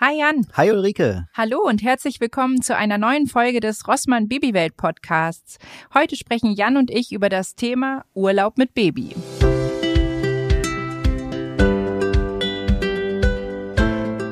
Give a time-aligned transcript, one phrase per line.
[0.00, 0.44] Hi Jan.
[0.54, 1.28] Hi Ulrike.
[1.34, 5.58] Hallo und herzlich willkommen zu einer neuen Folge des Rossmann Babywelt Podcasts.
[5.94, 9.10] Heute sprechen Jan und ich über das Thema Urlaub mit Baby.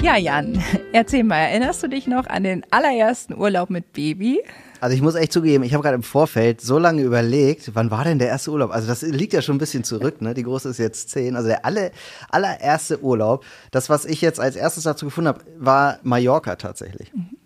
[0.03, 0.61] Ja, Jan,
[0.93, 4.41] erzähl mal, erinnerst du dich noch an den allerersten Urlaub mit Baby?
[4.83, 8.03] Also ich muss echt zugeben, ich habe gerade im Vorfeld so lange überlegt, wann war
[8.03, 8.73] denn der erste Urlaub?
[8.73, 10.35] Also das liegt ja schon ein bisschen zurück, ne?
[10.35, 11.37] Die große ist jetzt zehn.
[11.37, 11.93] Also der alle,
[12.31, 17.15] allererste Urlaub, das, was ich jetzt als erstes dazu gefunden habe, war Mallorca tatsächlich.
[17.15, 17.37] Mhm.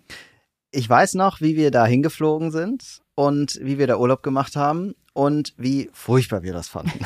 [0.71, 4.95] Ich weiß noch, wie wir da hingeflogen sind und wie wir da Urlaub gemacht haben
[5.13, 6.99] und wie furchtbar wir das fanden.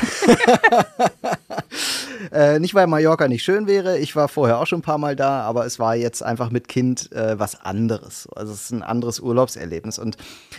[2.32, 3.98] Äh, nicht, weil Mallorca nicht schön wäre.
[3.98, 6.68] Ich war vorher auch schon ein paar Mal da, aber es war jetzt einfach mit
[6.68, 8.28] Kind äh, was anderes.
[8.36, 10.00] Also es ist ein anderes Urlaubserlebnis.
[10.00, 10.18] Und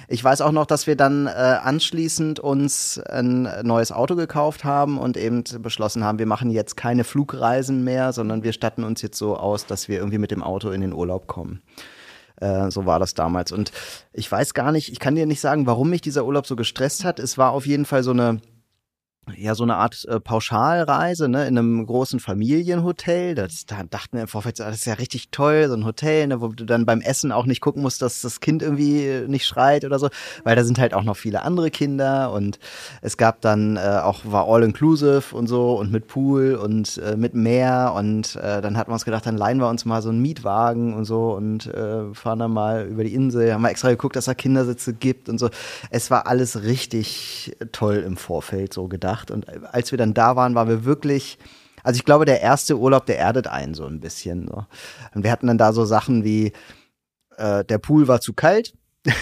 [0.08, 4.98] ich weiß auch noch, dass wir dann äh, anschließend uns ein neues Auto gekauft haben
[4.98, 9.18] und eben beschlossen haben, wir machen jetzt keine Flugreisen mehr, sondern wir statten uns jetzt
[9.18, 11.62] so aus, dass wir irgendwie mit dem Auto in den Urlaub kommen
[12.40, 13.52] äh, so war das damals.
[13.52, 13.70] Und
[14.12, 17.04] ich weiß gar nicht, ich kann dir nicht sagen, warum mich dieser Urlaub so gestresst
[17.04, 17.20] hat.
[17.20, 18.40] Es war auf jeden Fall so eine
[19.36, 23.36] ja so eine Art äh, Pauschalreise ne, in einem großen Familienhotel.
[23.36, 26.40] Das, da dachten wir im Vorfeld, das ist ja richtig toll, so ein Hotel, ne,
[26.40, 29.84] wo du dann beim Essen auch nicht gucken musst, dass das Kind irgendwie nicht schreit
[29.84, 30.08] oder so,
[30.42, 32.58] weil da sind halt auch noch viele andere Kinder und
[33.00, 37.34] es gab dann äh, auch, war all-inclusive und so und mit Pool und äh, mit
[37.34, 40.20] Meer und äh, dann hatten wir uns gedacht, dann leihen wir uns mal so einen
[40.20, 44.16] Mietwagen und so und äh, fahren dann mal über die Insel, haben wir extra geguckt,
[44.16, 45.48] dass da Kindersitze gibt und so.
[45.90, 49.30] Es war alles richtig toll im Vorfeld so gedacht gedacht.
[49.30, 51.38] Und als wir dann da waren, waren wir wirklich,
[51.82, 54.48] also ich glaube, der erste Urlaub, der erdet einen so ein bisschen.
[54.48, 54.64] So.
[55.14, 56.52] Und wir hatten dann da so Sachen wie,
[57.36, 58.74] äh, der Pool war zu kalt.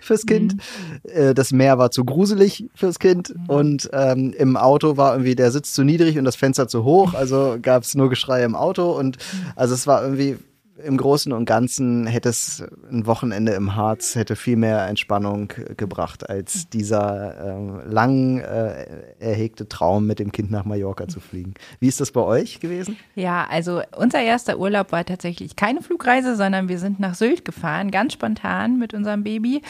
[0.00, 0.54] fürs Kind.
[0.54, 1.10] Mhm.
[1.10, 3.46] Äh, das Meer war zu gruselig fürs Kind mhm.
[3.48, 7.14] und ähm, im Auto war irgendwie der Sitz zu niedrig und das Fenster zu hoch,
[7.14, 9.52] also gab es nur Geschrei im Auto und mhm.
[9.56, 10.38] also es war irgendwie
[10.84, 16.28] im Großen und Ganzen hätte es ein Wochenende im Harz hätte viel mehr Entspannung gebracht,
[16.28, 18.86] als dieser äh, lang äh,
[19.18, 21.54] erhegte Traum, mit dem Kind nach Mallorca zu fliegen.
[21.78, 22.96] Wie ist das bei euch gewesen?
[23.14, 27.90] Ja, also unser erster Urlaub war tatsächlich keine Flugreise, sondern wir sind nach Sylt gefahren,
[27.90, 29.62] ganz spontan mit unserem Baby.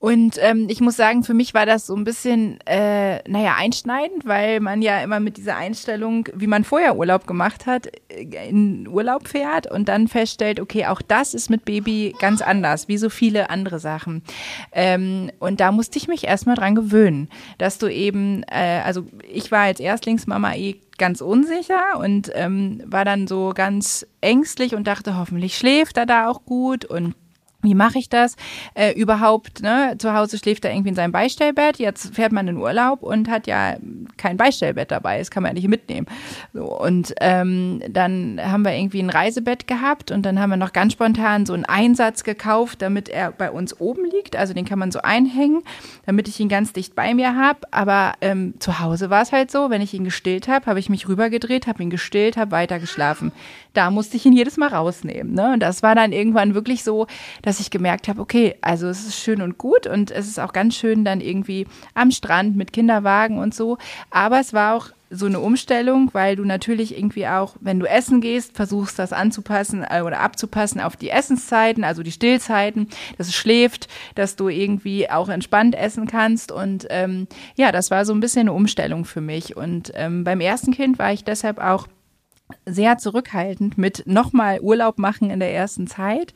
[0.00, 4.26] Und ähm, ich muss sagen, für mich war das so ein bisschen, äh, naja, einschneidend,
[4.26, 8.86] weil man ja immer mit dieser Einstellung, wie man vorher Urlaub gemacht hat, äh, in
[8.86, 13.10] Urlaub fährt und dann feststellt, okay, auch das ist mit Baby ganz anders, wie so
[13.10, 14.22] viele andere Sachen.
[14.70, 17.28] Ähm, und da musste ich mich erstmal dran gewöhnen,
[17.58, 23.04] dass du eben, äh, also ich war als Erstlingsmama eh ganz unsicher und ähm, war
[23.04, 27.14] dann so ganz ängstlich und dachte, hoffentlich schläft er da auch gut und
[27.62, 28.36] wie mache ich das
[28.74, 29.62] äh, überhaupt?
[29.62, 29.96] Ne?
[29.98, 31.80] Zu Hause schläft er irgendwie in seinem Beistellbett.
[31.80, 33.74] Jetzt fährt man in Urlaub und hat ja
[34.16, 35.18] kein Beistellbett dabei.
[35.18, 36.06] Das kann man ja nicht mitnehmen.
[36.52, 40.72] So, und ähm, dann haben wir irgendwie ein Reisebett gehabt und dann haben wir noch
[40.72, 44.36] ganz spontan so einen Einsatz gekauft, damit er bei uns oben liegt.
[44.36, 45.64] Also den kann man so einhängen,
[46.06, 47.60] damit ich ihn ganz dicht bei mir habe.
[47.72, 50.88] Aber ähm, zu Hause war es halt so, wenn ich ihn gestillt habe, habe ich
[50.88, 53.32] mich rübergedreht, habe ihn gestillt, habe weiter geschlafen.
[53.72, 55.34] Da musste ich ihn jedes Mal rausnehmen.
[55.34, 55.54] Ne?
[55.54, 57.08] Und das war dann irgendwann wirklich so,
[57.48, 60.52] dass ich gemerkt habe, okay, also es ist schön und gut und es ist auch
[60.52, 63.78] ganz schön dann irgendwie am Strand mit Kinderwagen und so.
[64.10, 68.20] Aber es war auch so eine Umstellung, weil du natürlich irgendwie auch, wenn du essen
[68.20, 73.34] gehst, versuchst das anzupassen äh, oder abzupassen auf die Essenszeiten, also die Stillzeiten, dass es
[73.34, 76.52] schläft, dass du irgendwie auch entspannt essen kannst.
[76.52, 77.26] Und ähm,
[77.56, 79.56] ja, das war so ein bisschen eine Umstellung für mich.
[79.56, 81.88] Und ähm, beim ersten Kind war ich deshalb auch
[82.64, 86.32] sehr zurückhaltend mit nochmal Urlaub machen in der ersten Zeit.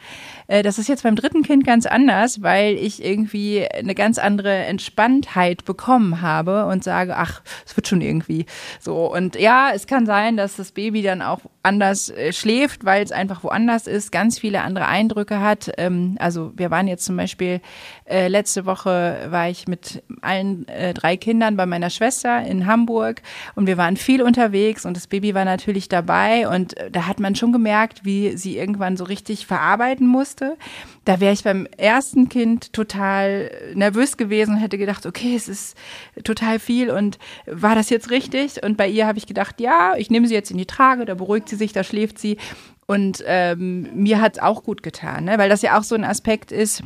[0.46, 4.52] Äh, das ist jetzt beim dritten Kind ganz anders, weil ich irgendwie eine ganz andere
[4.52, 8.46] Entspanntheit bekommen habe und sage, ach, es wird schon irgendwie
[8.80, 9.12] so.
[9.12, 13.12] Und ja, es kann sein, dass das Baby dann auch anders äh, schläft, weil es
[13.12, 15.72] einfach woanders ist, ganz viele andere Eindrücke hat.
[15.78, 17.60] Ähm, also wir waren jetzt zum Beispiel
[18.04, 23.22] äh, letzte Woche war ich mit allen drei Kindern bei meiner Schwester in Hamburg
[23.54, 27.06] und wir waren viel unterwegs und das Baby war natürlich da dabei und äh, da
[27.06, 30.56] hat man schon gemerkt, wie sie irgendwann so richtig verarbeiten musste.
[31.04, 35.76] Da wäre ich beim ersten Kind total nervös gewesen und hätte gedacht, okay, es ist
[36.24, 38.62] total viel und war das jetzt richtig?
[38.62, 41.14] Und bei ihr habe ich gedacht, ja, ich nehme sie jetzt in die Trage, da
[41.14, 42.36] beruhigt sie sich, da schläft sie.
[42.86, 45.38] Und ähm, mir hat es auch gut getan, ne?
[45.38, 46.82] weil das ja auch so ein Aspekt ist,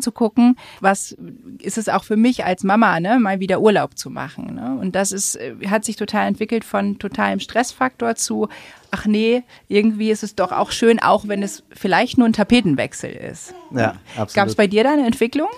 [0.00, 1.16] zu gucken, was
[1.60, 4.54] ist es auch für mich als Mama, ne, mal wieder Urlaub zu machen.
[4.54, 4.78] Ne?
[4.80, 8.48] Und das ist, äh, hat sich total entwickelt von totalem Stressfaktor zu,
[8.90, 13.10] ach nee, irgendwie ist es doch auch schön, auch wenn es vielleicht nur ein Tapetenwechsel
[13.10, 13.54] ist.
[13.70, 14.34] Ja, absolut.
[14.34, 15.48] Gab es bei dir da eine Entwicklung?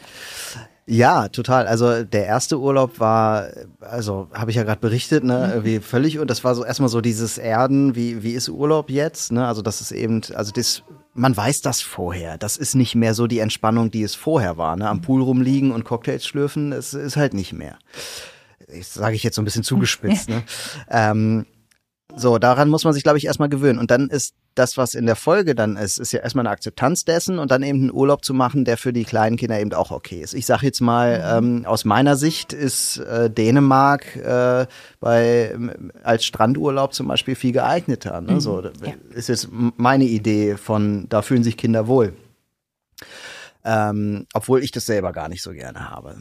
[0.86, 1.66] Ja, total.
[1.66, 3.48] Also der erste Urlaub war,
[3.80, 5.52] also habe ich ja gerade berichtet, ne, Mhm.
[5.52, 9.32] irgendwie völlig und das war so erstmal so dieses Erden, wie wie ist Urlaub jetzt,
[9.32, 9.46] ne?
[9.46, 10.82] Also das ist eben, also das
[11.14, 12.36] man weiß das vorher.
[12.38, 14.88] Das ist nicht mehr so die Entspannung, die es vorher war, ne?
[14.88, 17.78] Am Pool rumliegen und Cocktails schlürfen, es ist halt nicht mehr.
[18.68, 20.42] Ich sage ich jetzt so ein bisschen zugespitzt, ne?
[20.90, 21.46] Ähm,
[22.16, 23.78] so, daran muss man sich, glaube ich, erstmal gewöhnen.
[23.78, 27.04] Und dann ist das, was in der Folge dann ist, ist ja erstmal eine Akzeptanz
[27.04, 29.90] dessen und dann eben einen Urlaub zu machen, der für die kleinen Kinder eben auch
[29.90, 30.34] okay ist.
[30.34, 34.66] Ich sage jetzt mal, ähm, aus meiner Sicht ist äh, Dänemark äh,
[35.00, 38.20] bei, ähm, als Strandurlaub zum Beispiel viel geeigneter.
[38.20, 38.40] Ne?
[38.40, 38.92] So, das Ja.
[39.14, 42.14] ist jetzt meine Idee von, da fühlen sich Kinder wohl.
[43.66, 46.16] Ähm, obwohl ich das selber gar nicht so gerne habe.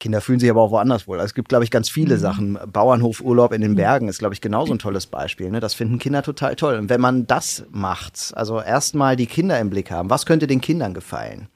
[0.00, 1.18] Kinder fühlen sich aber auch woanders wohl.
[1.18, 2.58] Also es gibt, glaube ich, ganz viele Sachen.
[2.72, 5.50] Bauernhofurlaub in den Bergen ist, glaube ich, genauso ein tolles Beispiel.
[5.50, 5.60] Ne?
[5.60, 6.76] Das finden Kinder total toll.
[6.76, 10.62] Und wenn man das macht, also erstmal die Kinder im Blick haben, was könnte den
[10.62, 11.48] Kindern gefallen?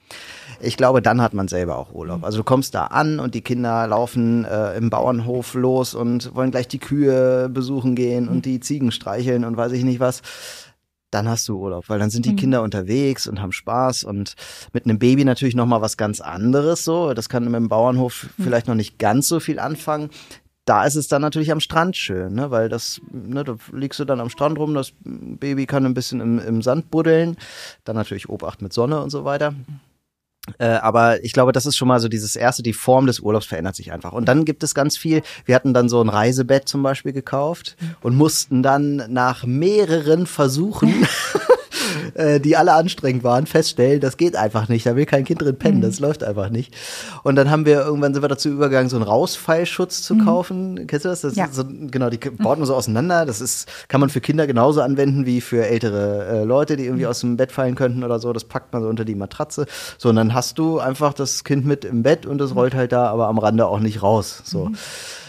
[0.61, 2.23] Ich glaube, dann hat man selber auch Urlaub.
[2.23, 6.51] Also du kommst da an und die Kinder laufen äh, im Bauernhof los und wollen
[6.51, 10.23] gleich die Kühe besuchen gehen und die Ziegen streicheln und weiß ich nicht was
[11.15, 14.35] dann hast du Urlaub, weil dann sind die Kinder unterwegs und haben Spaß und
[14.73, 17.15] mit einem Baby natürlich noch mal was ganz anderes so.
[17.15, 20.11] Das kann mit dem Bauernhof vielleicht noch nicht ganz so viel anfangen.
[20.65, 22.51] Da ist es dann natürlich am Strand schön, ne?
[22.51, 26.21] weil das, ne, da liegst du dann am Strand rum, das Baby kann ein bisschen
[26.21, 27.37] im, im Sand buddeln,
[27.85, 29.55] dann natürlich Obacht mit Sonne und so weiter.
[30.59, 33.47] Äh, aber ich glaube, das ist schon mal so dieses erste, die Form des Urlaubs
[33.47, 34.13] verändert sich einfach.
[34.13, 35.23] Und dann gibt es ganz viel.
[35.47, 41.07] Wir hatten dann so ein Reisebett zum Beispiel gekauft und mussten dann nach mehreren Versuchen,
[42.15, 44.87] äh, die alle anstrengend waren, feststellen, das geht einfach nicht.
[44.87, 46.75] Da will kein Kind drin pennen, das läuft einfach nicht.
[47.23, 50.87] Und dann haben wir irgendwann sind wir dazu übergegangen, so einen Rausfallschutz zu kaufen.
[50.87, 51.21] Kennst du das?
[51.23, 51.49] das Ja.
[51.51, 53.27] so, genau, die baut man so auseinander.
[53.27, 57.07] Das ist, kann man für Kinder genauso anwenden wie für ältere äh, Leute, die irgendwie
[57.07, 58.33] aus dem Bett fallen könnten oder so.
[58.33, 59.67] Das packt man so unter die Matratze.
[59.99, 62.93] So, und dann hast du einfach das Kind mit im Bett und es rollt halt
[62.93, 64.43] da, aber am Rande auch nicht raus.
[64.45, 64.71] So.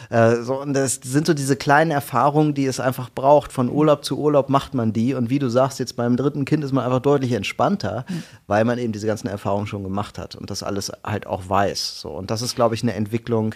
[0.10, 3.52] Äh, so, und das sind so diese kleinen Erfahrungen, die es einfach braucht.
[3.52, 5.14] Von Urlaub zu Urlaub macht man die.
[5.14, 8.06] Und wie du sagst, jetzt beim dritten Kind ist man einfach deutlich entspannter,
[8.48, 12.02] weil man eben diese ganzen Erfahrungen schon gemacht hat und das alles halt auch weiß.
[12.02, 13.56] So, und das ist, glaube ich, eine Entwicklung,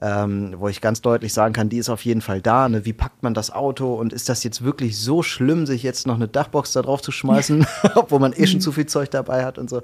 [0.00, 2.68] ähm, wo ich ganz deutlich sagen kann, die ist auf jeden Fall da.
[2.68, 2.84] Ne?
[2.84, 6.14] Wie packt man das Auto und ist das jetzt wirklich so schlimm, sich jetzt noch
[6.14, 7.66] eine Dachbox da drauf zu schmeißen,
[7.96, 9.82] obwohl man eh schon zu viel Zeug dabei hat und so.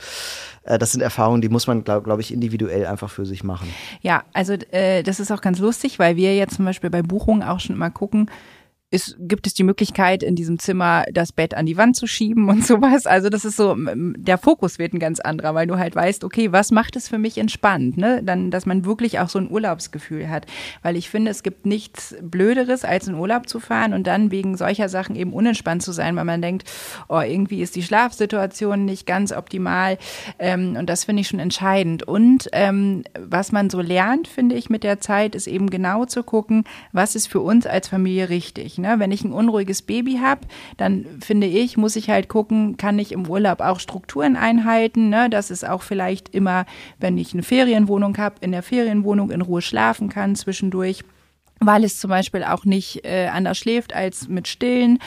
[0.63, 3.69] Äh, das sind Erfahrungen, die muss man, glaube glaub ich, individuell einfach für sich machen.
[4.03, 7.43] Ja, also äh, das ist auch ganz lustig, weil wir jetzt zum Beispiel bei Buchungen
[7.43, 8.31] auch schon immer gucken,
[8.95, 12.49] ist, gibt es die Möglichkeit, in diesem Zimmer das Bett an die Wand zu schieben
[12.49, 13.07] und sowas.
[13.07, 16.53] Also das ist so, der Fokus wird ein ganz anderer, weil du halt weißt, okay,
[16.53, 18.23] was macht es für mich entspannt, ne?
[18.23, 20.47] Dann, dass man wirklich auch so ein Urlaubsgefühl hat.
[20.83, 24.57] Weil ich finde, es gibt nichts Blöderes, als in Urlaub zu fahren und dann wegen
[24.57, 26.71] solcher Sachen eben unentspannt zu sein, weil man denkt,
[27.09, 29.99] oh, irgendwie ist die Schlafsituation nicht ganz optimal.
[30.39, 32.05] Ähm, und das finde ich schon entscheidend.
[32.05, 36.23] Und ähm, was man so lernt, finde ich, mit der Zeit, ist eben genau zu
[36.23, 36.63] gucken,
[36.93, 38.79] was ist für uns als Familie richtig.
[38.85, 38.99] Ne?
[38.99, 40.43] Wenn ich ein unruhiges Baby habe,
[40.77, 45.09] dann finde ich, muss ich halt gucken, kann ich im Urlaub auch Strukturen einhalten.
[45.09, 45.31] Ne?
[45.31, 46.67] Dass es auch vielleicht immer,
[47.01, 51.01] wenn ich eine Ferienwohnung habe, in der Ferienwohnung in Ruhe schlafen kann zwischendurch
[51.67, 54.99] weil es zum Beispiel auch nicht äh, anders schläft als mit Stillen.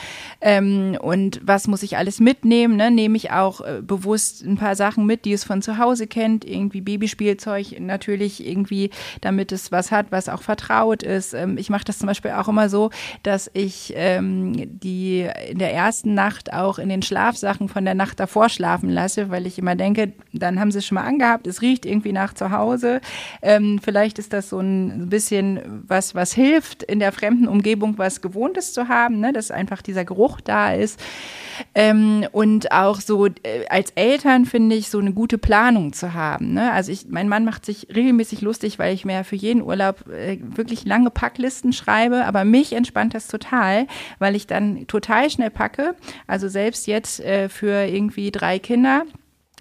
[0.42, 2.75] Ähm, und was muss ich alles mitnehmen?
[2.75, 2.92] Ne?
[2.92, 6.45] Nehme ich auch äh, bewusst ein paar Sachen mit, die es von zu Hause kennt,
[6.45, 11.33] irgendwie Babyspielzeug natürlich irgendwie, damit es was hat, was auch vertraut ist.
[11.33, 12.89] Ähm, ich mache das zum Beispiel auch immer so,
[13.24, 18.19] dass ich ähm, die in der ersten Nacht auch in den Schlafsachen von der Nacht
[18.19, 21.61] davor schlafen lasse, weil ich immer denke, dann haben sie es schon mal angehabt, es
[21.61, 23.02] riecht irgendwie nach zu Hause.
[23.42, 26.46] Ähm, vielleicht ist das so ein bisschen was, was hilft,
[26.83, 29.33] in der fremden Umgebung was Gewohntes zu haben, ne?
[29.33, 30.99] dass einfach dieser Geruch da ist.
[31.73, 36.54] Ähm, und auch so äh, als Eltern finde ich so eine gute Planung zu haben.
[36.54, 36.71] Ne?
[36.71, 40.37] Also ich, mein Mann macht sich regelmäßig lustig, weil ich mir für jeden Urlaub äh,
[40.42, 43.87] wirklich lange Packlisten schreibe, aber mich entspannt das total,
[44.19, 45.95] weil ich dann total schnell packe.
[46.27, 49.04] Also selbst jetzt äh, für irgendwie drei Kinder.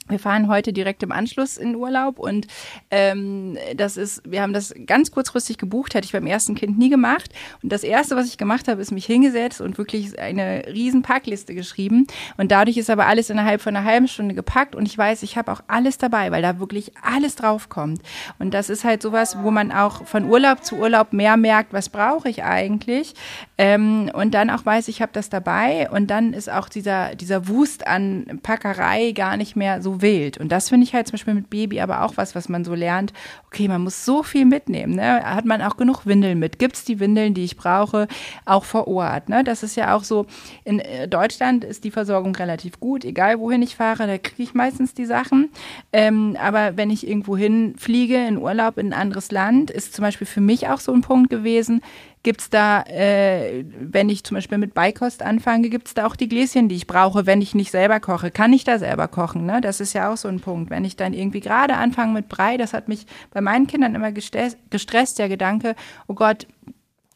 [0.08, 2.46] Wir fahren heute direkt im Anschluss in Urlaub und
[2.90, 6.90] ähm, das ist, wir haben das ganz kurzfristig gebucht, hätte ich beim ersten Kind nie
[6.90, 7.30] gemacht.
[7.62, 11.54] Und das erste, was ich gemacht habe, ist mich hingesetzt und wirklich eine riesen Packliste
[11.54, 12.06] geschrieben.
[12.36, 15.36] Und dadurch ist aber alles innerhalb von einer halben Stunde gepackt und ich weiß, ich
[15.36, 18.00] habe auch alles dabei, weil da wirklich alles draufkommt.
[18.38, 21.88] Und das ist halt sowas, wo man auch von Urlaub zu Urlaub mehr merkt, was
[21.88, 23.14] brauche ich eigentlich.
[23.58, 27.48] Ähm, und dann auch weiß, ich habe das dabei und dann ist auch dieser, dieser
[27.48, 30.38] Wust an Packerei gar nicht mehr so so.
[30.38, 32.74] Und das finde ich halt zum Beispiel mit Baby aber auch was, was man so
[32.74, 33.12] lernt.
[33.46, 34.94] Okay, man muss so viel mitnehmen.
[34.94, 35.24] Ne?
[35.24, 36.58] Hat man auch genug Windeln mit?
[36.58, 38.08] Gibt es die Windeln, die ich brauche,
[38.44, 39.28] auch vor Ort?
[39.28, 39.44] Ne?
[39.44, 40.26] Das ist ja auch so,
[40.64, 43.04] in äh, Deutschland ist die Versorgung relativ gut.
[43.04, 45.50] Egal wohin ich fahre, da kriege ich meistens die Sachen.
[45.92, 50.26] Ähm, aber wenn ich irgendwo hinfliege, in Urlaub in ein anderes Land, ist zum Beispiel
[50.26, 51.82] für mich auch so ein Punkt gewesen,
[52.26, 56.16] Gibt es da, äh, wenn ich zum Beispiel mit Beikost anfange, gibt es da auch
[56.16, 58.32] die Gläschen, die ich brauche, wenn ich nicht selber koche?
[58.32, 59.46] Kann ich da selber kochen?
[59.46, 59.60] Ne?
[59.60, 60.68] Das ist ja auch so ein Punkt.
[60.68, 64.10] Wenn ich dann irgendwie gerade anfange mit Brei, das hat mich bei meinen Kindern immer
[64.10, 65.76] gestresst, der Gedanke,
[66.08, 66.48] oh Gott,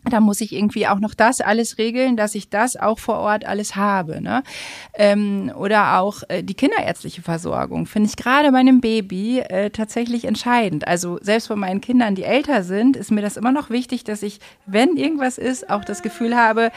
[0.05, 3.45] da muss ich irgendwie auch noch das alles regeln, dass ich das auch vor Ort
[3.45, 4.21] alles habe.
[4.21, 4.43] Ne?
[4.95, 10.25] Ähm, oder auch äh, die kinderärztliche Versorgung finde ich gerade bei einem Baby äh, tatsächlich
[10.25, 10.87] entscheidend.
[10.87, 14.23] Also selbst bei meinen Kindern, die älter sind, ist mir das immer noch wichtig, dass
[14.23, 16.73] ich, wenn irgendwas ist, auch das Gefühl habe,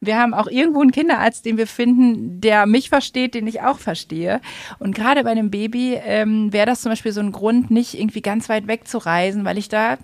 [0.00, 3.78] wir haben auch irgendwo einen Kinderarzt, den wir finden, der mich versteht, den ich auch
[3.78, 4.40] verstehe.
[4.78, 8.20] Und gerade bei einem Baby ähm, wäre das zum Beispiel so ein Grund, nicht irgendwie
[8.20, 9.96] ganz weit weg zu reisen, weil ich da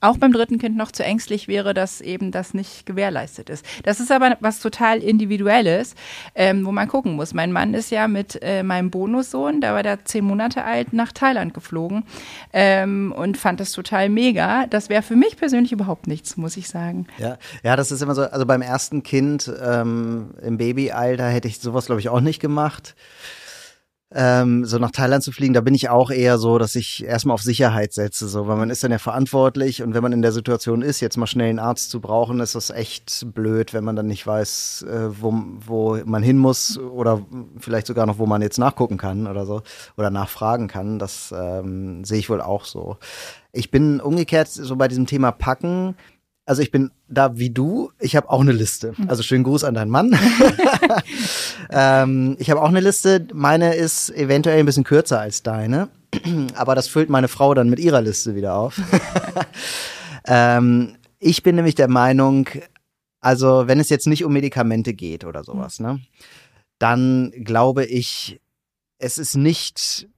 [0.00, 3.64] auch beim dritten Kind noch zu ängstlich wäre, dass eben das nicht gewährleistet ist.
[3.84, 5.94] Das ist aber was total Individuelles,
[6.34, 7.34] ähm, wo man gucken muss.
[7.34, 11.12] Mein Mann ist ja mit äh, meinem Bonussohn, da war der zehn Monate alt, nach
[11.12, 12.04] Thailand geflogen
[12.52, 14.66] ähm, und fand das total mega.
[14.66, 17.06] Das wäre für mich persönlich überhaupt nichts, muss ich sagen.
[17.18, 18.22] Ja, ja, das ist immer so.
[18.22, 22.94] Also beim ersten Kind ähm, im Babyalter hätte ich sowas, glaube ich, auch nicht gemacht
[24.14, 27.34] ähm, so nach Thailand zu fliegen, da bin ich auch eher so, dass ich erstmal
[27.34, 30.30] auf Sicherheit setze, so, weil man ist dann ja verantwortlich und wenn man in der
[30.30, 33.96] Situation ist, jetzt mal schnell einen Arzt zu brauchen, ist das echt blöd, wenn man
[33.96, 37.20] dann nicht weiß, äh, wo, wo man hin muss oder
[37.58, 39.62] vielleicht sogar noch, wo man jetzt nachgucken kann oder so
[39.96, 41.00] oder nachfragen kann.
[41.00, 42.98] Das ähm, sehe ich wohl auch so.
[43.52, 45.96] Ich bin umgekehrt so bei diesem Thema Packen
[46.46, 47.90] also ich bin da wie du.
[47.98, 48.96] Ich habe auch eine Liste.
[48.96, 49.10] Hm.
[49.10, 50.16] Also schönen Gruß an deinen Mann.
[51.70, 53.26] ähm, ich habe auch eine Liste.
[53.34, 55.88] Meine ist eventuell ein bisschen kürzer als deine,
[56.54, 58.80] aber das füllt meine Frau dann mit ihrer Liste wieder auf.
[60.26, 62.48] ähm, ich bin nämlich der Meinung,
[63.20, 66.00] also wenn es jetzt nicht um Medikamente geht oder sowas, ne,
[66.78, 68.40] dann glaube ich,
[68.98, 70.08] es ist nicht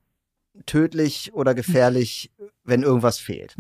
[0.67, 2.31] tödlich oder gefährlich,
[2.65, 3.57] wenn irgendwas fehlt.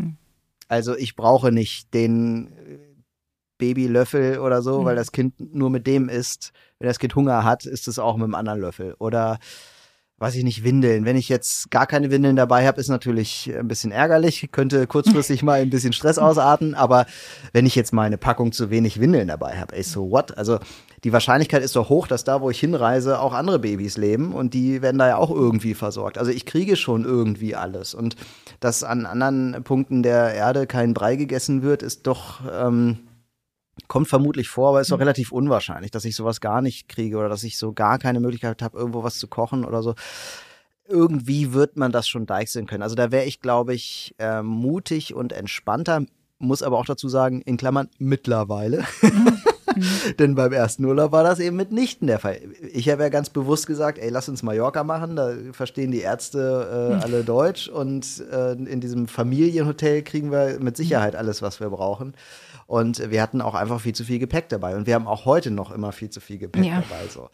[0.68, 2.78] Also ich brauche nicht den äh,
[3.58, 4.84] Babylöffel oder so, mhm.
[4.84, 6.52] weil das Kind nur mit dem isst.
[6.78, 8.94] Wenn das Kind Hunger hat, ist es auch mit einem anderen Löffel.
[8.98, 9.38] Oder
[10.18, 11.04] weiß ich nicht, Windeln.
[11.04, 15.42] Wenn ich jetzt gar keine Windeln dabei habe, ist natürlich ein bisschen ärgerlich, könnte kurzfristig
[15.44, 17.06] mal ein bisschen Stress ausarten, aber
[17.52, 20.36] wenn ich jetzt mal eine Packung zu wenig Windeln dabei habe, ey, so what?
[20.36, 20.58] Also
[21.04, 24.54] die Wahrscheinlichkeit ist doch hoch, dass da, wo ich hinreise, auch andere Babys leben und
[24.54, 26.18] die werden da ja auch irgendwie versorgt.
[26.18, 28.16] Also ich kriege schon irgendwie alles und
[28.58, 32.98] dass an anderen Punkten der Erde kein Brei gegessen wird, ist doch ähm,
[33.86, 35.02] Kommt vermutlich vor, aber ist doch mhm.
[35.02, 38.60] relativ unwahrscheinlich, dass ich sowas gar nicht kriege oder dass ich so gar keine Möglichkeit
[38.62, 39.94] habe, irgendwo was zu kochen oder so.
[40.86, 42.82] Irgendwie wird man das schon deichseln können.
[42.82, 46.04] Also da wäre ich, glaube ich, äh, mutig und entspannter,
[46.38, 48.84] muss aber auch dazu sagen, in Klammern mittlerweile.
[49.78, 50.16] Mhm.
[50.18, 52.40] Denn beim ersten Urlaub war das eben mitnichten der Fall.
[52.72, 56.90] Ich habe ja ganz bewusst gesagt, ey, lass uns Mallorca machen, da verstehen die Ärzte
[56.90, 57.00] äh, mhm.
[57.02, 62.14] alle Deutsch und äh, in diesem Familienhotel kriegen wir mit Sicherheit alles, was wir brauchen.
[62.68, 64.76] Und wir hatten auch einfach viel zu viel Gepäck dabei.
[64.76, 66.82] Und wir haben auch heute noch immer viel zu viel Gepäck ja.
[66.82, 67.08] dabei.
[67.08, 67.30] So.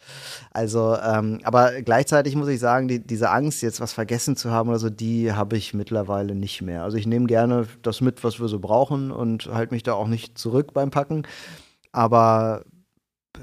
[0.51, 4.69] Also, ähm, aber gleichzeitig muss ich sagen, die, diese Angst, jetzt was vergessen zu haben
[4.69, 6.83] oder so, die habe ich mittlerweile nicht mehr.
[6.83, 10.07] Also ich nehme gerne das mit, was wir so brauchen und halte mich da auch
[10.07, 11.23] nicht zurück beim Packen.
[11.95, 12.61] Aber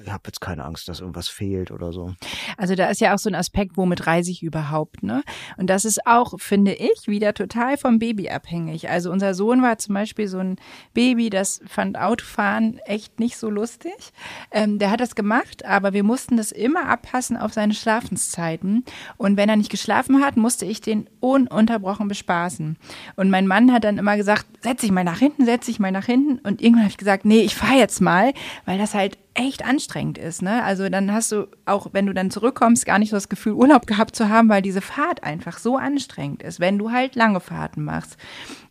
[0.08, 2.14] habe jetzt keine Angst, dass irgendwas fehlt oder so.
[2.56, 5.22] Also da ist ja auch so ein Aspekt, womit reise ich überhaupt, ne?
[5.56, 8.88] Und das ist auch, finde ich, wieder total vom Baby abhängig.
[8.88, 10.56] Also unser Sohn war zum Beispiel so ein
[10.94, 14.12] Baby, das fand Autofahren echt nicht so lustig.
[14.50, 18.84] Ähm, der hat das gemacht, aber wir mussten das immer abpassen auf seine Schlafenszeiten.
[19.16, 22.76] Und wenn er nicht geschlafen hat, musste ich den ununterbrochen bespaßen.
[23.16, 25.92] Und mein Mann hat dann immer gesagt, setz dich mal nach hinten, setz dich mal
[25.92, 26.38] nach hinten.
[26.38, 28.32] Und irgendwann habe ich gesagt, nee, ich fahre jetzt mal,
[28.64, 30.42] weil das halt echt anstrengend ist.
[30.42, 30.62] Ne?
[30.62, 33.86] Also dann hast du auch, wenn du dann zurückkommst, gar nicht so das Gefühl, Urlaub
[33.86, 37.84] gehabt zu haben, weil diese Fahrt einfach so anstrengend ist, wenn du halt lange Fahrten
[37.84, 38.16] machst.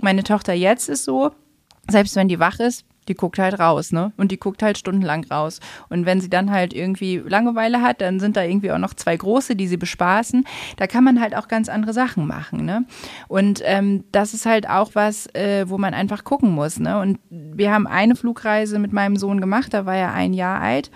[0.01, 1.31] Meine Tochter jetzt ist so,
[1.89, 4.12] selbst wenn die wach ist, die guckt halt raus, ne?
[4.17, 5.60] Und die guckt halt stundenlang raus.
[5.89, 9.17] Und wenn sie dann halt irgendwie Langeweile hat, dann sind da irgendwie auch noch zwei
[9.17, 10.46] große, die sie bespaßen.
[10.77, 12.86] Da kann man halt auch ganz andere Sachen machen, ne?
[13.27, 17.00] Und ähm, das ist halt auch was, äh, wo man einfach gucken muss, ne?
[17.00, 20.91] Und wir haben eine Flugreise mit meinem Sohn gemacht, da war er ein Jahr alt.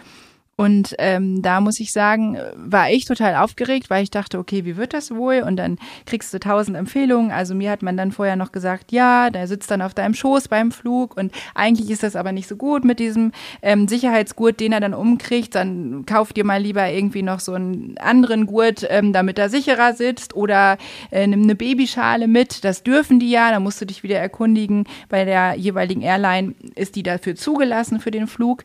[0.58, 4.78] Und ähm, da muss ich sagen, war ich total aufgeregt, weil ich dachte, okay, wie
[4.78, 5.44] wird das wohl?
[5.46, 7.32] Und dann kriegst du tausend Empfehlungen.
[7.32, 10.48] Also mir hat man dann vorher noch gesagt, ja, der sitzt dann auf deinem Schoß
[10.48, 14.72] beim Flug und eigentlich ist das aber nicht so gut mit diesem ähm, Sicherheitsgurt, den
[14.72, 15.56] er dann umkriegt.
[15.56, 19.94] Dann kauf dir mal lieber irgendwie noch so einen anderen Gurt, ähm, damit er sicherer
[19.94, 20.78] sitzt oder
[21.12, 22.64] äh, nimm eine Babyschale mit.
[22.64, 23.52] Das dürfen die ja.
[23.52, 24.86] Da musst du dich wieder erkundigen.
[25.10, 28.64] Bei der jeweiligen Airline ist die dafür zugelassen für den Flug.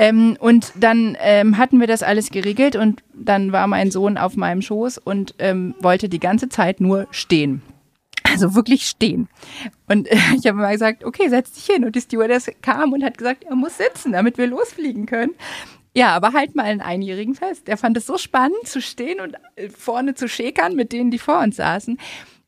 [0.00, 4.34] Ähm, und dann ähm, hatten wir das alles geregelt und dann war mein Sohn auf
[4.34, 7.60] meinem Schoß und ähm, wollte die ganze Zeit nur stehen.
[8.24, 9.28] Also wirklich stehen.
[9.88, 11.84] Und äh, ich habe mal gesagt, okay, setz dich hin.
[11.84, 15.32] Und die Stewardess kam und hat gesagt, er muss sitzen, damit wir losfliegen können.
[15.94, 17.68] Ja, aber halt mal einen Einjährigen fest.
[17.68, 21.18] Er fand es so spannend zu stehen und äh, vorne zu schäkern mit denen, die
[21.18, 21.98] vor uns saßen.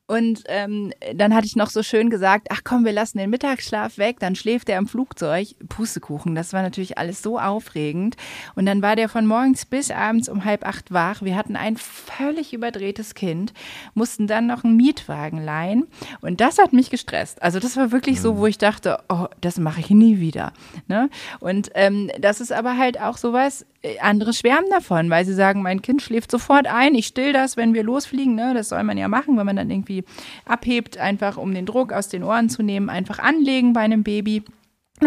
[0.05, 3.97] Und ähm, dann hatte ich noch so schön gesagt, ach komm, wir lassen den Mittagsschlaf
[3.97, 5.47] weg, dann schläft er im Flugzeug.
[5.69, 8.17] Pustekuchen, das war natürlich alles so aufregend.
[8.55, 11.21] Und dann war der von morgens bis abends um halb acht wach.
[11.21, 13.53] Wir hatten ein völlig überdrehtes Kind,
[13.93, 15.87] mussten dann noch einen Mietwagen leihen.
[16.19, 17.41] Und das hat mich gestresst.
[17.41, 20.51] Also das war wirklich so, wo ich dachte, oh, das mache ich nie wieder.
[20.87, 21.09] Ne?
[21.39, 23.65] Und ähm, das ist aber halt auch sowas,
[24.01, 27.73] andere schwärmen davon, weil sie sagen, mein Kind schläft sofort ein, ich still das, wenn
[27.73, 28.35] wir losfliegen.
[28.35, 28.53] Ne?
[28.53, 30.03] Das soll man ja machen, wenn man dann irgendwie
[30.45, 34.43] abhebt, einfach um den Druck aus den Ohren zu nehmen, einfach anlegen bei einem Baby.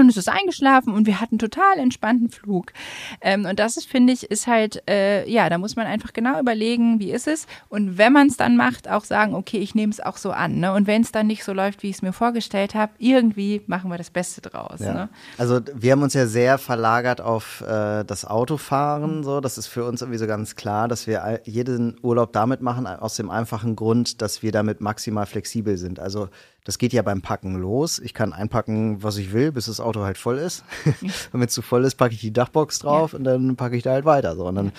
[0.00, 2.72] Und es ist eingeschlafen und wir hatten total entspannten Flug.
[3.20, 6.38] Ähm, und das ist, finde ich, ist halt, äh, ja, da muss man einfach genau
[6.40, 7.46] überlegen, wie ist es.
[7.68, 10.58] Und wenn man es dann macht, auch sagen, okay, ich nehme es auch so an.
[10.58, 10.72] Ne?
[10.72, 13.90] Und wenn es dann nicht so läuft, wie ich es mir vorgestellt habe, irgendwie machen
[13.90, 14.80] wir das Beste draus.
[14.80, 14.94] Ja.
[14.94, 15.08] Ne?
[15.38, 19.24] Also wir haben uns ja sehr verlagert auf äh, das Autofahren.
[19.24, 22.86] So, das ist für uns irgendwie so ganz klar, dass wir jeden Urlaub damit machen,
[22.86, 26.00] aus dem einfachen Grund, dass wir damit maximal flexibel sind.
[26.00, 26.28] Also
[26.66, 28.00] das geht ja beim Packen los.
[28.00, 30.64] Ich kann einpacken, was ich will, bis das Auto halt voll ist.
[31.32, 33.18] Wenn es zu voll ist, packe ich die Dachbox drauf ja.
[33.18, 34.34] und dann packe ich da halt weiter.
[34.34, 34.46] So.
[34.46, 34.72] Und dann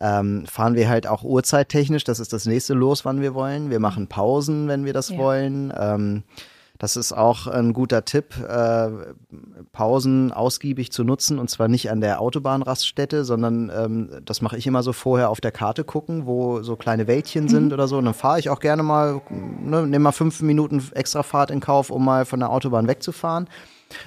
[0.00, 2.02] ähm, fahren wir halt auch uhrzeittechnisch.
[2.02, 3.70] Das ist das nächste Los, wann wir wollen.
[3.70, 5.18] Wir machen Pausen, wenn wir das ja.
[5.18, 5.72] wollen.
[5.78, 6.24] Ähm,
[6.80, 8.88] das ist auch ein guter Tipp, äh,
[9.70, 14.66] Pausen ausgiebig zu nutzen und zwar nicht an der Autobahnraststätte, sondern ähm, das mache ich
[14.66, 17.48] immer so vorher auf der Karte gucken, wo so kleine Wäldchen mhm.
[17.50, 17.98] sind oder so.
[17.98, 21.60] Und dann fahre ich auch gerne mal, ne, nehme mal fünf Minuten extra Fahrt in
[21.60, 23.46] Kauf, um mal von der Autobahn wegzufahren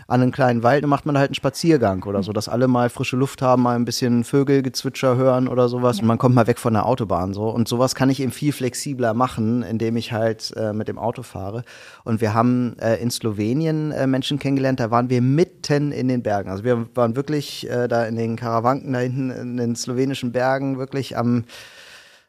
[0.08, 2.90] an einen kleinen Wald, dann macht man halt einen Spaziergang oder so, dass alle mal
[2.90, 6.00] frische Luft haben, mal ein bisschen Vögelgezwitscher hören oder sowas.
[6.00, 7.50] Und man kommt mal weg von der Autobahn so.
[7.50, 11.24] Und sowas kann ich eben viel flexibler machen, indem ich halt äh, mit dem Auto
[11.24, 11.64] fahre.
[12.04, 16.24] Und wir haben äh, in Slowenien äh, Menschen kennengelernt, da waren wir mitten in den
[16.24, 20.32] Bergen, also wir waren wirklich äh, da in den Karawanken da hinten in den slowenischen
[20.32, 21.46] Bergen wirklich am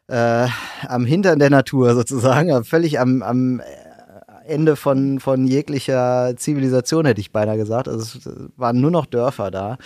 [0.07, 0.47] äh,
[0.87, 3.61] am Hintern der Natur sozusagen, völlig am, am
[4.47, 7.87] Ende von, von jeglicher Zivilisation, hätte ich beinahe gesagt.
[7.87, 9.77] Also es waren nur noch Dörfer da.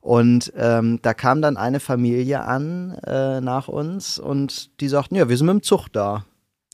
[0.00, 5.28] Und ähm, da kam dann eine Familie an äh, nach uns und die sagten, ja,
[5.28, 6.24] wir sind mit dem Zug da.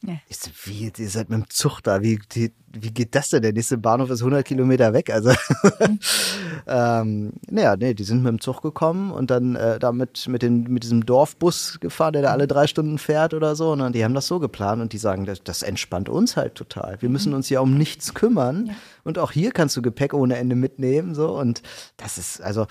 [0.03, 0.15] Ja.
[0.29, 2.03] Ich so, wie, ihr seid mit dem Zug da?
[2.03, 3.43] Wie, wie geht das denn?
[3.43, 5.11] Der nächste Bahnhof ist 100 Kilometer weg.
[5.11, 5.99] Also, mhm.
[6.67, 10.65] ähm, naja, nee, die sind mit dem Zug gekommen und dann äh, damit mit, den,
[10.65, 13.73] mit diesem Dorfbus gefahren, der da alle drei Stunden fährt oder so.
[13.73, 16.97] Und die haben das so geplant und die sagen, das, das entspannt uns halt total.
[17.01, 17.37] Wir müssen mhm.
[17.37, 18.67] uns ja um nichts kümmern.
[18.67, 18.75] Ja.
[19.05, 21.15] Und auch hier kannst du Gepäck ohne Ende mitnehmen.
[21.15, 21.37] So.
[21.37, 21.63] Und
[21.97, 22.67] das ist, also,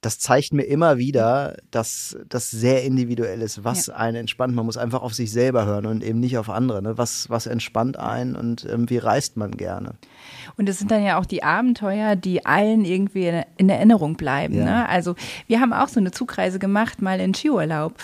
[0.00, 3.96] das zeigt mir immer wieder, dass das sehr individuell ist, was ja.
[3.96, 4.54] einen entspannt.
[4.54, 6.82] Man muss einfach auf sich selber hören und eben nicht auf andere.
[6.82, 6.96] Ne?
[6.98, 9.94] Was, was entspannt einen und ähm, wie reist man gerne?
[10.56, 14.54] Und es sind dann ja auch die Abenteuer, die allen irgendwie in Erinnerung bleiben.
[14.54, 14.64] Ja.
[14.64, 14.88] Ne?
[14.88, 15.14] Also
[15.46, 17.94] wir haben auch so eine Zugreise gemacht, mal in Skiurlaub,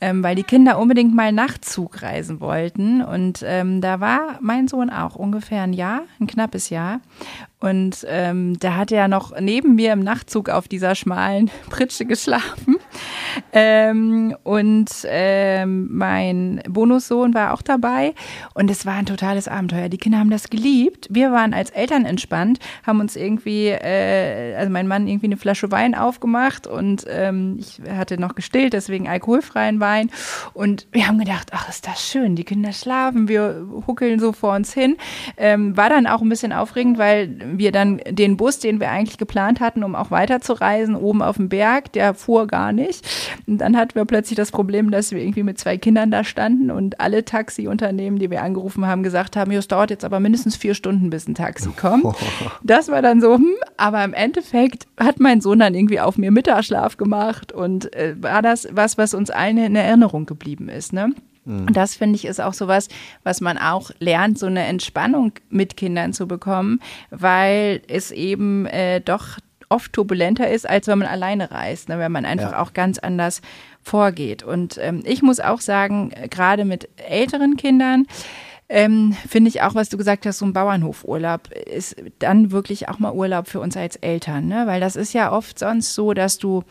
[0.00, 3.02] ähm, weil die Kinder unbedingt mal Nachtzug reisen wollten.
[3.02, 7.00] Und ähm, da war mein Sohn auch ungefähr ein Jahr, ein knappes Jahr.
[7.60, 12.76] Und ähm, da hat er noch neben mir im Nachtzug auf dieser schmalen Pritsche geschlafen.
[13.52, 18.14] Ähm, und ähm, mein Bonussohn war auch dabei.
[18.52, 19.88] Und es war ein totales Abenteuer.
[19.88, 21.08] Die Kinder haben das geliebt.
[21.10, 25.70] Wir waren als Eltern entspannt, haben uns irgendwie, äh, also mein Mann irgendwie eine Flasche
[25.70, 30.10] Wein aufgemacht und ähm, ich hatte noch gestillt, deswegen alkoholfreien Wein.
[30.52, 32.36] Und wir haben gedacht, ach, ist das schön.
[32.36, 34.96] Die Kinder schlafen, wir huckeln so vor uns hin.
[35.36, 39.18] Ähm, war dann auch ein bisschen aufregend, weil wir dann den Bus, den wir eigentlich
[39.18, 43.06] geplant hatten, um auch weiterzureisen, oben auf dem Berg, der fuhr gar nicht.
[43.46, 46.70] Und dann hatten wir plötzlich das Problem, dass wir irgendwie mit zwei Kindern da standen
[46.70, 50.74] und alle Taxiunternehmen, die wir angerufen haben, gesagt haben, es dauert jetzt aber mindestens vier
[50.74, 52.16] Stunden, bis ein Taxi kommt.
[52.62, 56.30] Das war dann so, hm, aber im Endeffekt hat mein Sohn dann irgendwie auf mir
[56.30, 61.14] Mittagsschlaf gemacht und äh, war das was, was uns allen in Erinnerung geblieben ist, ne?
[61.44, 61.66] Mhm.
[61.66, 62.88] Und das finde ich ist auch sowas,
[63.22, 66.80] was man auch lernt, so eine Entspannung mit Kindern zu bekommen,
[67.10, 71.98] weil es eben äh, doch oft turbulenter ist, als wenn man alleine reist, ne?
[71.98, 72.62] wenn man einfach ja.
[72.62, 73.40] auch ganz anders
[73.82, 74.42] vorgeht.
[74.42, 78.06] Und ähm, ich muss auch sagen, gerade mit älteren Kindern,
[78.74, 82.98] ähm, finde ich auch, was du gesagt hast, so ein Bauernhofurlaub ist dann wirklich auch
[82.98, 84.66] mal Urlaub für uns als Eltern, ne?
[84.66, 86.64] Weil das ist ja oft sonst so, dass du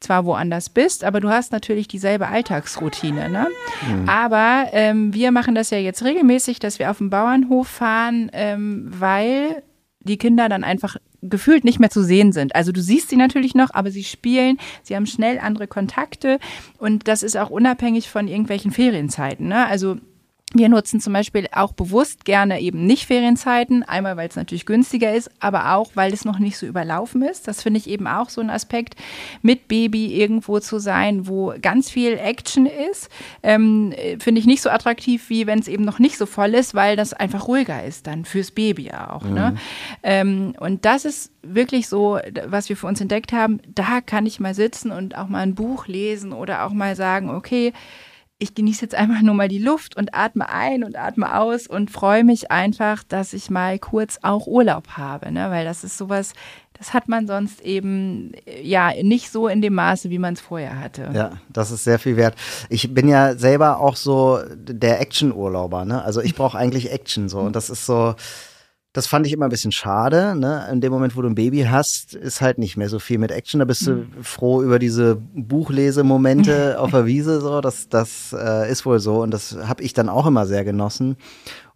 [0.00, 3.48] zwar woanders bist, aber du hast natürlich dieselbe Alltagsroutine, ne?
[3.86, 4.08] Mhm.
[4.08, 8.86] Aber ähm, wir machen das ja jetzt regelmäßig, dass wir auf den Bauernhof fahren, ähm,
[8.88, 9.62] weil
[10.00, 12.54] die Kinder dann einfach gefühlt nicht mehr zu sehen sind.
[12.54, 16.38] Also du siehst sie natürlich noch, aber sie spielen, sie haben schnell andere Kontakte
[16.78, 19.48] und das ist auch unabhängig von irgendwelchen Ferienzeiten.
[19.48, 19.66] Ne?
[19.66, 19.98] Also
[20.52, 25.14] wir nutzen zum Beispiel auch bewusst gerne eben nicht Ferienzeiten, einmal weil es natürlich günstiger
[25.14, 27.46] ist, aber auch weil es noch nicht so überlaufen ist.
[27.46, 28.96] Das finde ich eben auch so ein Aspekt,
[29.42, 33.10] mit Baby irgendwo zu sein, wo ganz viel Action ist.
[33.44, 36.74] Ähm, finde ich nicht so attraktiv, wie wenn es eben noch nicht so voll ist,
[36.74, 39.22] weil das einfach ruhiger ist dann fürs Baby auch.
[39.22, 39.30] Ne?
[39.30, 39.34] Mhm.
[39.34, 39.54] Ne?
[40.02, 43.60] Ähm, und das ist wirklich so, was wir für uns entdeckt haben.
[43.72, 47.30] Da kann ich mal sitzen und auch mal ein Buch lesen oder auch mal sagen,
[47.30, 47.72] okay,
[48.40, 51.90] ich genieße jetzt einfach nur mal die Luft und atme ein und atme aus und
[51.90, 55.50] freue mich einfach, dass ich mal kurz auch Urlaub habe, ne?
[55.50, 56.32] weil das ist sowas,
[56.72, 60.80] das hat man sonst eben ja nicht so in dem Maße, wie man es vorher
[60.80, 61.10] hatte.
[61.12, 62.34] Ja, das ist sehr viel wert.
[62.70, 66.02] Ich bin ja selber auch so der Action-Urlauber, ne?
[66.02, 68.14] Also ich brauche eigentlich Action so und das ist so
[68.92, 70.34] das fand ich immer ein bisschen schade.
[70.34, 70.68] Ne?
[70.72, 73.30] In dem Moment, wo du ein Baby hast, ist halt nicht mehr so viel mit
[73.30, 73.60] Action.
[73.60, 74.08] Da bist du mhm.
[74.22, 77.40] froh über diese Buchlesemomente auf der Wiese.
[77.40, 80.64] So, das, das äh, ist wohl so und das habe ich dann auch immer sehr
[80.64, 81.16] genossen.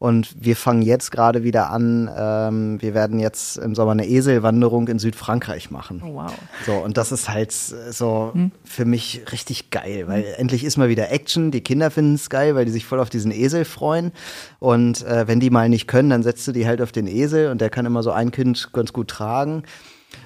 [0.04, 2.10] Und wir fangen jetzt gerade wieder an.
[2.14, 6.02] Ähm, wir werden jetzt im Sommer eine Eselwanderung in Südfrankreich machen.
[6.04, 6.30] Oh, wow.
[6.66, 8.50] So, und das ist halt so hm.
[8.64, 10.34] für mich richtig geil, weil hm.
[10.36, 11.50] endlich ist mal wieder Action.
[11.52, 14.12] Die Kinder finden es geil, weil die sich voll auf diesen Esel freuen.
[14.58, 17.50] Und äh, wenn die mal nicht können, dann setzt du die halt auf den Esel
[17.50, 19.62] und der kann immer so ein Kind ganz gut tragen.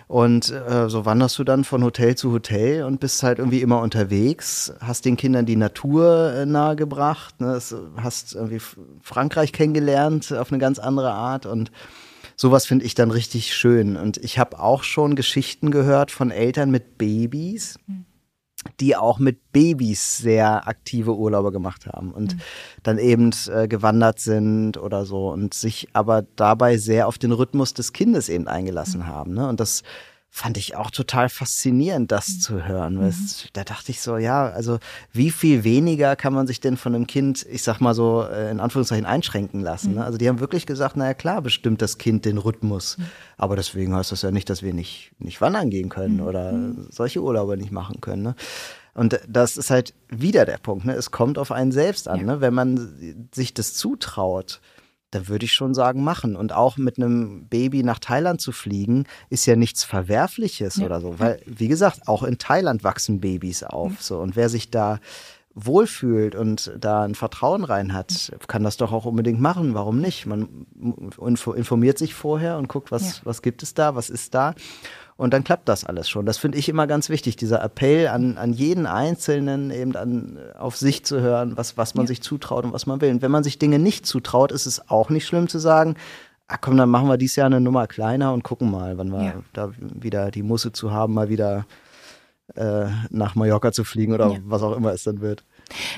[0.06, 3.80] Und äh, so wanderst du dann von Hotel zu Hotel und bist halt irgendwie immer
[3.80, 7.60] unterwegs, hast den Kindern die Natur äh, nahegebracht, ne?
[7.96, 8.60] hast irgendwie
[9.02, 11.70] Frankreich kennengelernt auf eine ganz andere Art und
[12.36, 13.96] sowas finde ich dann richtig schön.
[13.96, 17.78] Und ich habe auch schon Geschichten gehört von Eltern mit Babys.
[17.86, 18.07] Mhm
[18.80, 22.40] die auch mit Babys sehr aktive Urlaube gemacht haben und mhm.
[22.82, 27.74] dann eben äh, gewandert sind oder so und sich aber dabei sehr auf den Rhythmus
[27.74, 29.06] des Kindes eben eingelassen mhm.
[29.06, 29.34] haben.
[29.34, 29.48] Ne?
[29.48, 29.82] Und das
[30.30, 32.40] fand ich auch total faszinierend, das mhm.
[32.40, 32.94] zu hören.
[32.96, 33.14] Mhm.
[33.54, 34.78] Da dachte ich so, ja, also
[35.12, 38.50] wie viel weniger kann man sich denn von einem Kind, ich sag mal so, äh,
[38.50, 39.94] in Anführungszeichen einschränken lassen?
[39.94, 40.00] Ne?
[40.00, 40.06] Mhm.
[40.06, 42.98] Also die haben wirklich gesagt, naja klar, bestimmt das Kind den Rhythmus.
[42.98, 43.04] Mhm.
[43.36, 46.26] Aber deswegen heißt das ja nicht, dass wir nicht, nicht wandern gehen können mhm.
[46.26, 46.54] oder
[46.90, 48.22] solche Urlaube nicht machen können.
[48.22, 48.34] Ne?
[48.94, 50.84] Und das ist halt wieder der Punkt.
[50.84, 50.92] Ne?
[50.92, 52.20] Es kommt auf einen selbst an.
[52.20, 52.26] Ja.
[52.26, 52.40] Ne?
[52.40, 54.60] Wenn man sich das zutraut,
[55.10, 56.36] da würde ich schon sagen, machen.
[56.36, 60.86] Und auch mit einem Baby nach Thailand zu fliegen, ist ja nichts Verwerfliches ja.
[60.86, 61.18] oder so.
[61.18, 63.92] Weil, wie gesagt, auch in Thailand wachsen Babys auf.
[63.92, 63.96] Mhm.
[64.00, 64.18] So.
[64.18, 65.00] Und wer sich da
[65.54, 69.74] wohlfühlt und da ein Vertrauen rein hat, kann das doch auch unbedingt machen.
[69.74, 70.26] Warum nicht?
[70.26, 70.66] Man
[71.56, 73.22] informiert sich vorher und guckt, was, ja.
[73.24, 74.54] was gibt es da, was ist da.
[75.18, 76.26] Und dann klappt das alles schon.
[76.26, 80.76] Das finde ich immer ganz wichtig, dieser Appell an, an jeden Einzelnen, eben an, auf
[80.76, 82.08] sich zu hören, was, was man ja.
[82.08, 83.10] sich zutraut und was man will.
[83.10, 85.96] Und wenn man sich Dinge nicht zutraut, ist es auch nicht schlimm zu sagen,
[86.46, 89.22] ah komm, dann machen wir dieses Jahr eine Nummer kleiner und gucken mal, wann wir
[89.24, 89.34] ja.
[89.54, 91.66] da wieder die Musse zu haben, mal wieder
[92.54, 94.38] äh, nach Mallorca zu fliegen oder ja.
[94.44, 95.42] was auch immer es dann wird.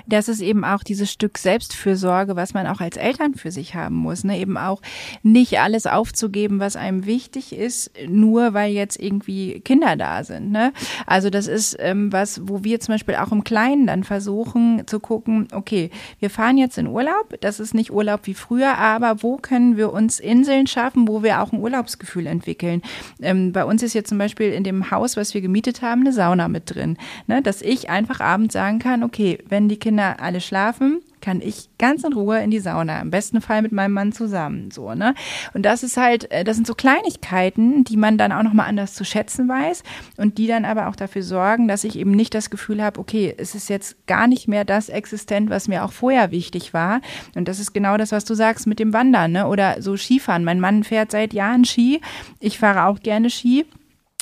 [0.07, 3.95] Das ist eben auch dieses Stück Selbstfürsorge, was man auch als Eltern für sich haben
[3.95, 4.25] muss.
[4.25, 4.39] Ne?
[4.39, 4.81] Eben auch
[5.23, 10.51] nicht alles aufzugeben, was einem wichtig ist, nur weil jetzt irgendwie Kinder da sind.
[10.51, 10.73] Ne?
[11.07, 15.01] Also das ist ähm, was, wo wir zum Beispiel auch im Kleinen dann versuchen zu
[15.01, 19.37] gucken, okay, wir fahren jetzt in Urlaub, das ist nicht Urlaub wie früher, aber wo
[19.37, 22.83] können wir uns Inseln schaffen, wo wir auch ein Urlaubsgefühl entwickeln?
[23.21, 26.13] Ähm, bei uns ist jetzt zum Beispiel in dem Haus, was wir gemietet haben, eine
[26.13, 26.97] Sauna mit drin.
[27.27, 27.43] Ne?
[27.43, 31.69] Dass ich einfach abends sagen kann, okay, wenn wenn die Kinder alle schlafen, kann ich
[31.77, 35.15] ganz in Ruhe in die Sauna, im besten Fall mit meinem Mann zusammen, so, ne?
[35.53, 38.95] Und das ist halt, äh, das sind so Kleinigkeiten, die man dann auch nochmal anders
[38.95, 39.83] zu schätzen weiß
[40.17, 43.35] und die dann aber auch dafür sorgen, dass ich eben nicht das Gefühl habe, okay,
[43.37, 47.03] es ist jetzt gar nicht mehr das existent, was mir auch vorher wichtig war.
[47.37, 49.47] Und das ist genau das, was du sagst mit dem Wandern, ne?
[49.47, 50.43] Oder so Skifahren.
[50.43, 52.01] Mein Mann fährt seit Jahren Ski.
[52.39, 53.67] Ich fahre auch gerne Ski.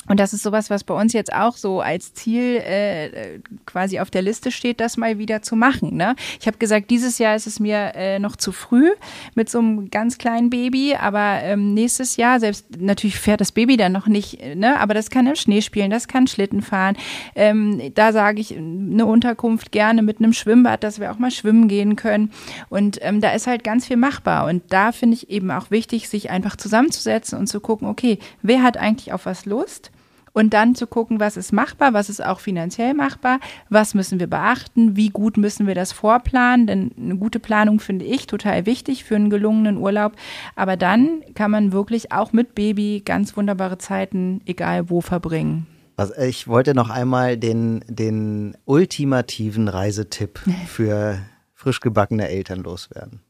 [0.09, 4.09] Und das ist sowas, was bei uns jetzt auch so als Ziel äh, quasi auf
[4.09, 5.95] der Liste steht, das mal wieder zu machen.
[5.95, 6.15] Ne?
[6.41, 8.89] Ich habe gesagt, dieses Jahr ist es mir äh, noch zu früh
[9.35, 13.77] mit so einem ganz kleinen Baby, aber ähm, nächstes Jahr, selbst natürlich fährt das Baby
[13.77, 14.79] dann noch nicht, ne?
[14.79, 16.97] aber das kann im Schnee spielen, das kann Schlitten fahren.
[17.35, 21.67] Ähm, da sage ich eine Unterkunft gerne mit einem Schwimmbad, dass wir auch mal schwimmen
[21.67, 22.31] gehen können.
[22.69, 24.47] Und ähm, da ist halt ganz viel machbar.
[24.47, 28.63] Und da finde ich eben auch wichtig, sich einfach zusammenzusetzen und zu gucken, okay, wer
[28.63, 29.91] hat eigentlich auf was Lust?
[30.33, 33.39] Und dann zu gucken, was ist machbar, was ist auch finanziell machbar,
[33.69, 38.05] was müssen wir beachten, wie gut müssen wir das vorplanen, denn eine gute Planung finde
[38.05, 40.13] ich total wichtig für einen gelungenen Urlaub.
[40.55, 45.67] Aber dann kann man wirklich auch mit Baby ganz wunderbare Zeiten, egal wo, verbringen.
[45.97, 51.19] Also ich wollte noch einmal den, den ultimativen Reisetipp für
[51.53, 53.21] frisch gebackene Eltern loswerden.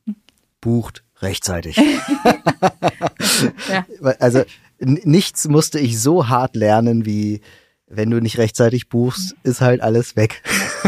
[0.62, 1.78] Bucht rechtzeitig.
[3.70, 3.86] ja.
[4.20, 4.44] Also
[4.80, 7.42] nichts musste ich so hart lernen wie
[7.90, 10.44] wenn du nicht rechtzeitig buchst, ist halt alles weg.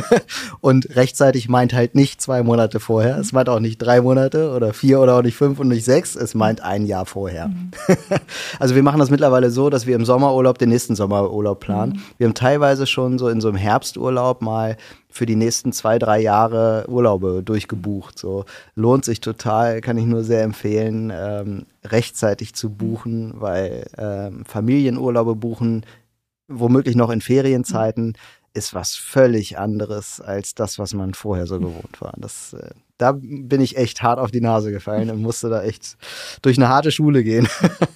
[0.61, 3.17] und rechtzeitig meint halt nicht zwei Monate vorher.
[3.17, 6.15] Es meint auch nicht drei Monate oder vier oder auch nicht fünf und nicht sechs.
[6.15, 7.47] Es meint ein Jahr vorher.
[7.47, 7.71] Mhm.
[8.59, 11.93] also wir machen das mittlerweile so, dass wir im Sommerurlaub den nächsten Sommerurlaub planen.
[11.93, 12.01] Mhm.
[12.19, 14.77] Wir haben teilweise schon so in so einem Herbsturlaub mal
[15.09, 18.17] für die nächsten zwei, drei Jahre Urlaube durchgebucht.
[18.17, 24.45] So lohnt sich total, kann ich nur sehr empfehlen, ähm, rechtzeitig zu buchen, weil ähm,
[24.45, 25.85] Familienurlaube buchen
[26.51, 28.15] womöglich noch in Ferienzeiten,
[28.53, 32.13] ist was völlig anderes als das, was man vorher so gewohnt war.
[32.17, 35.97] Das, äh, da bin ich echt hart auf die Nase gefallen und musste da echt
[36.41, 37.47] durch eine harte Schule gehen.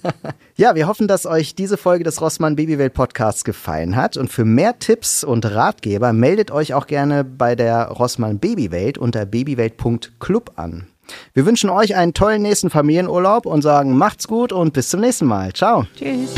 [0.56, 4.16] ja, wir hoffen, dass euch diese Folge des Rossmann Babywelt Podcasts gefallen hat.
[4.16, 9.26] Und für mehr Tipps und Ratgeber meldet euch auch gerne bei der Rossmann Babywelt unter
[9.26, 10.86] babywelt.club an.
[11.34, 15.26] Wir wünschen euch einen tollen nächsten Familienurlaub und sagen macht's gut und bis zum nächsten
[15.26, 15.52] Mal.
[15.52, 15.86] Ciao.
[15.96, 16.34] Tschüss.